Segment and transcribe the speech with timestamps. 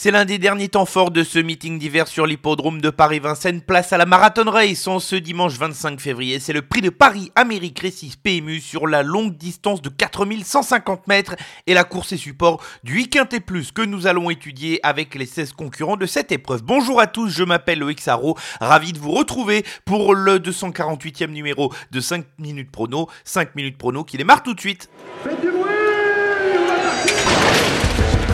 [0.00, 3.62] C'est l'un des derniers temps forts de ce meeting d'hiver sur l'hippodrome de Paris-Vincennes.
[3.62, 6.38] Place à la Marathon Race en ce dimanche 25 février.
[6.38, 11.34] C'est le prix de Paris Amérique Récis PMU sur la longue distance de 4150 mètres
[11.66, 15.50] et la course et support du week-end plus que nous allons étudier avec les 16
[15.54, 16.62] concurrents de cette épreuve.
[16.62, 18.38] Bonjour à tous, je m'appelle Loïc Sarro.
[18.60, 23.08] Ravi de vous retrouver pour le 248e numéro de 5 minutes prono.
[23.24, 24.88] 5 minutes prono qui démarre tout de suite.
[25.24, 25.42] Faites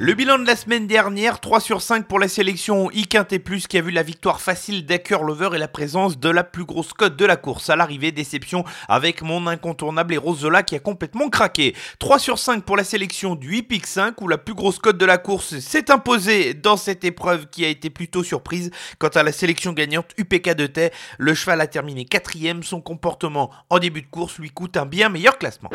[0.00, 3.08] Le bilan de la semaine dernière, 3 sur 5 pour la sélection I
[3.44, 6.64] Plus qui a vu la victoire facile d'Acker Lover et la présence de la plus
[6.64, 7.68] grosse cote de la course.
[7.68, 11.74] À l'arrivée, déception avec mon incontournable Erosola qui a complètement craqué.
[11.98, 15.04] 3 sur 5 pour la sélection du Hippic 5 où la plus grosse cote de
[15.04, 18.70] la course s'est imposée dans cette épreuve qui a été plutôt surprise.
[19.00, 22.62] Quant à la sélection gagnante UPK de Tay, le cheval a terminé quatrième.
[22.62, 25.70] Son comportement en début de course lui coûte un bien meilleur classement.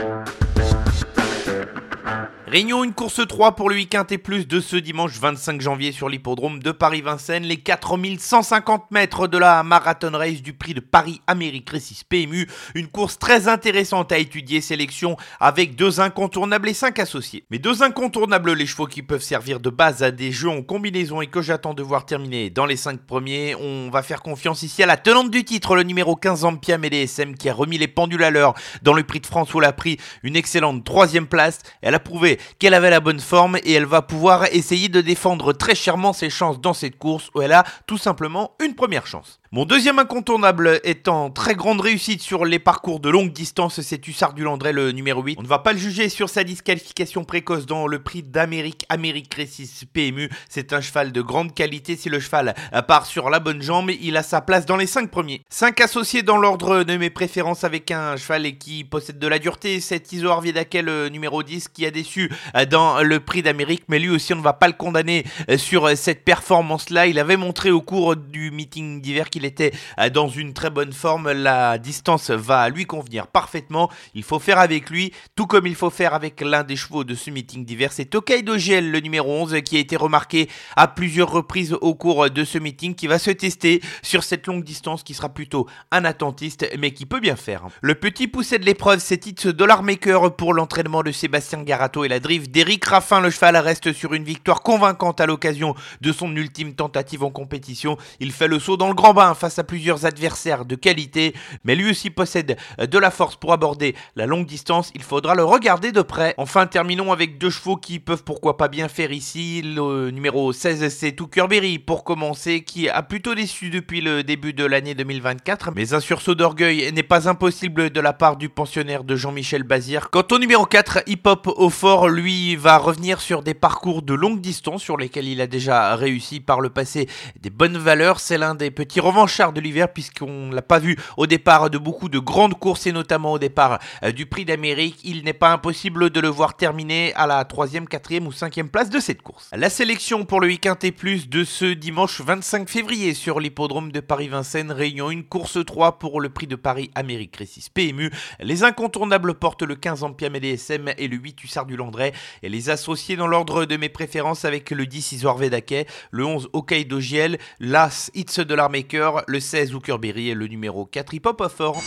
[2.45, 6.09] Réunion une course 3 pour le week-end et plus de ce dimanche 25 janvier sur
[6.09, 7.45] l'hippodrome de Paris-Vincennes.
[7.45, 12.49] Les 4150 mètres de la Marathon Race du prix de Paris Amérique Récis PMU.
[12.75, 17.45] Une course très intéressante à étudier, sélection avec deux incontournables et cinq associés.
[17.49, 21.21] Mais deux incontournables, les chevaux qui peuvent servir de base à des jeux en combinaison
[21.21, 23.55] et que j'attends de voir terminer dans les cinq premiers.
[23.55, 27.35] On va faire confiance ici à la tenante du titre, le numéro 15 Ampia DSM
[27.35, 29.71] qui a remis les pendules à l'heure dans le prix de France où elle a
[29.71, 31.61] pris une excellente troisième place.
[31.81, 35.53] Elle a prouvé qu'elle avait la bonne forme et elle va pouvoir essayer de défendre
[35.53, 39.39] très chèrement ses chances dans cette course où elle a tout simplement une première chance.
[39.55, 44.33] Mon deuxième incontournable en très grande réussite sur les parcours de longue distance, c'est Hussard
[44.33, 45.35] du Landré, le numéro 8.
[45.37, 49.31] On ne va pas le juger sur sa disqualification précoce dans le prix d'Amérique, Amérique
[49.31, 50.31] Récis PMU.
[50.49, 51.95] C'est un cheval de grande qualité.
[51.95, 52.55] Si le cheval
[52.87, 55.43] part sur la bonne jambe, il a sa place dans les 5 premiers.
[55.51, 59.79] 5 associés dans l'ordre de mes préférences avec un cheval qui possède de la dureté.
[59.81, 62.31] C'est Iso le numéro 10, qui a déçu
[62.71, 65.25] dans le prix d'Amérique, mais lui aussi, on ne va pas le condamner
[65.57, 67.05] sur cette performance-là.
[67.05, 70.93] Il avait montré au cours du meeting d'hiver qu'il était euh, dans une très bonne
[70.93, 71.31] forme.
[71.31, 73.89] La distance va lui convenir parfaitement.
[74.13, 77.15] Il faut faire avec lui, tout comme il faut faire avec l'un des chevaux de
[77.15, 77.91] ce meeting d'hiver.
[77.91, 82.29] C'est Tokaido Gel, le numéro 11, qui a été remarqué à plusieurs reprises au cours
[82.29, 86.05] de ce meeting, qui va se tester sur cette longue distance, qui sera plutôt un
[86.05, 87.63] attentiste, mais qui peut bien faire.
[87.81, 92.07] Le petit poussé de l'épreuve, c'est It's Dollar Maker pour l'entraînement de Sébastien Garato et
[92.07, 93.19] la drive d'Eric Raffin.
[93.19, 97.97] Le cheval reste sur une victoire convaincante à l'occasion de son ultime tentative en compétition.
[98.19, 101.33] Il fait le saut dans le grand bain face à plusieurs adversaires de qualité,
[101.63, 105.43] mais lui aussi possède de la force pour aborder la longue distance, il faudra le
[105.43, 106.33] regarder de près.
[106.37, 109.61] Enfin, terminons avec deux chevaux qui peuvent pourquoi pas bien faire ici.
[109.63, 114.65] Le numéro 16, c'est Tuckerberry pour commencer, qui a plutôt déçu depuis le début de
[114.65, 119.15] l'année 2024, mais un sursaut d'orgueil n'est pas impossible de la part du pensionnaire de
[119.15, 120.09] Jean-Michel Bazir.
[120.09, 124.13] Quant au numéro 4, Hip Hop au fort, lui va revenir sur des parcours de
[124.13, 127.07] longue distance sur lesquels il a déjà réussi par le passé
[127.39, 128.19] des bonnes valeurs.
[128.19, 132.09] C'est l'un des petits revanchards de l'hiver puisqu'on l'a pas vu au départ de beaucoup
[132.09, 134.99] de grandes courses et notamment au départ euh, du Prix d'Amérique.
[135.03, 138.89] Il n'est pas impossible de le voir terminer à la 3e, 4e ou 5e place
[138.89, 139.49] de cette course.
[139.53, 143.99] La sélection pour le week-end et plus de ce dimanche 25 février sur l'hippodrome de
[143.99, 148.11] Paris-Vincennes réunion une course 3 pour le Prix de Paris Amérique Récis PMU.
[148.39, 152.69] Les incontournables portent le 15 Ampiam DSM et le 8 Hussard du Landré et les
[152.69, 157.37] associés dans l'ordre de mes préférences avec le 10 Isoar Vedaké, le 11 Hokkaido Giel,
[157.59, 161.81] l'As It's de l'Armaker, le 16 Zuckerberry et le numéro 4 Hip Hop Fort.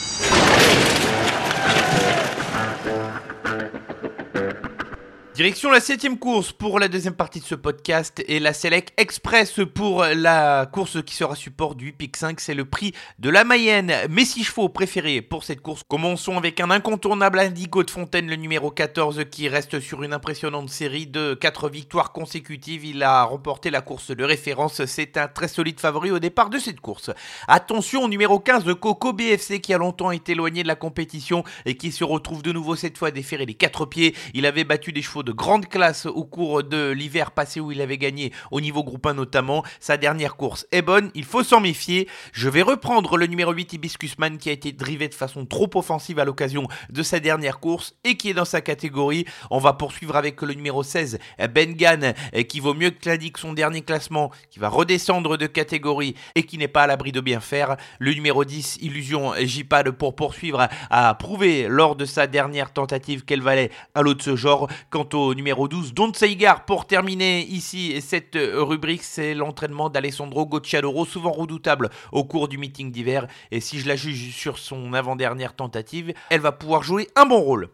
[5.36, 9.60] Direction la septième course pour la deuxième partie de ce podcast et la Select Express
[9.74, 12.40] pour la course qui sera support du Pic 5.
[12.40, 13.92] C'est le prix de la Mayenne.
[14.08, 15.82] Mes six chevaux préférés pour cette course.
[15.86, 20.70] Commençons avec un incontournable Indigo de Fontaine, le numéro 14, qui reste sur une impressionnante
[20.70, 22.86] série de 4 victoires consécutives.
[22.86, 24.86] Il a remporté la course de référence.
[24.86, 27.10] C'est un très solide favori au départ de cette course.
[27.46, 31.44] Attention au numéro 15 de Coco BFC qui a longtemps été éloigné de la compétition
[31.66, 34.14] et qui se retrouve de nouveau cette fois déféré les quatre pieds.
[34.32, 37.80] Il avait battu des chevaux de grande classe au cours de l'hiver passé où il
[37.80, 39.64] avait gagné au niveau groupe 1 notamment.
[39.80, 42.08] Sa dernière course est bonne, il faut s'en méfier.
[42.32, 46.20] Je vais reprendre le numéro 8 Hibiscusman qui a été drivé de façon trop offensive
[46.20, 49.24] à l'occasion de sa dernière course et qui est dans sa catégorie.
[49.50, 51.18] On va poursuivre avec le numéro 16
[51.52, 52.12] Bengan
[52.48, 56.56] qui vaut mieux que l'indique son dernier classement, qui va redescendre de catégorie et qui
[56.56, 57.76] n'est pas à l'abri de bien faire.
[57.98, 63.42] Le numéro 10 Illusion Jipad pour poursuivre a prouvé lors de sa dernière tentative qu'elle
[63.42, 64.68] valait à l'autre de ce genre.
[64.90, 66.64] Quant numéro 12, Don't Seigar.
[66.64, 72.92] Pour terminer ici cette rubrique, c'est l'entraînement d'Alessandro Gocciadoro, souvent redoutable au cours du meeting
[72.92, 73.26] d'hiver.
[73.50, 77.40] Et si je la juge sur son avant-dernière tentative, elle va pouvoir jouer un bon
[77.40, 77.70] rôle.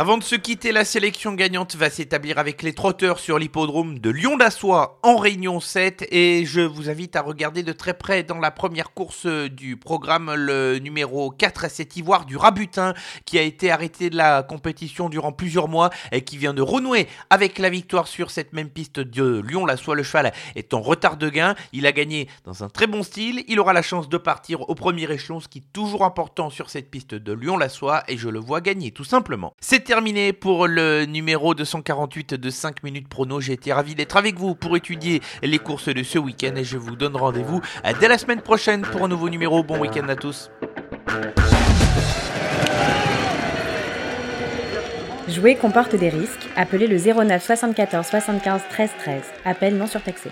[0.00, 4.10] Avant de se quitter, la sélection gagnante va s'établir avec les trotteurs sur l'hippodrome de
[4.10, 8.52] Lyon-d'Assois en Réunion 7 et je vous invite à regarder de très près dans la
[8.52, 13.72] première course du programme le numéro 4 à cet ivoire du Rabutin qui a été
[13.72, 18.06] arrêté de la compétition durant plusieurs mois et qui vient de renouer avec la victoire
[18.06, 19.96] sur cette même piste de Lyon-l'Assois.
[19.96, 23.42] Le cheval est en retard de gain, il a gagné dans un très bon style,
[23.48, 26.70] il aura la chance de partir au premier échelon, ce qui est toujours important sur
[26.70, 29.54] cette piste de Lyon-l'Assois et je le vois gagner tout simplement.
[29.88, 33.40] Terminé pour le numéro 248 de 5 minutes prono.
[33.40, 36.76] J'ai été ravi d'être avec vous pour étudier les courses de ce week-end et je
[36.76, 37.62] vous donne rendez-vous
[37.98, 39.62] dès la semaine prochaine pour un nouveau numéro.
[39.62, 40.50] Bon week-end à tous.
[45.26, 46.46] Jouer comporte des risques.
[46.54, 49.22] Appelez le 09 74 75 13 13.
[49.46, 50.28] Appel non surtaxé.